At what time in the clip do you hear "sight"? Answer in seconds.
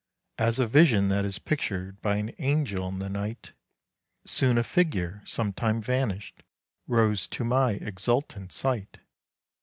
8.51-8.97